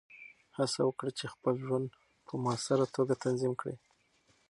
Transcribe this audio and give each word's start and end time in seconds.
هڅه 0.57 0.81
وکړه 0.83 1.11
چې 1.17 1.25
خپل 1.33 1.53
ژوند 1.65 1.87
په 2.25 2.33
مؤثره 2.43 2.85
توګه 2.95 3.13
تنظیم 3.23 3.53
کړې. 3.61 3.75